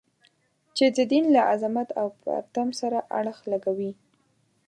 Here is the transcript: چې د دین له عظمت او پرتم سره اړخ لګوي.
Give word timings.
چې 0.75 0.85
د 0.95 0.97
دین 1.11 1.25
له 1.35 1.41
عظمت 1.51 1.89
او 1.99 2.07
پرتم 2.21 2.67
سره 2.79 2.97
اړخ 3.19 3.37
لګوي. 3.51 3.91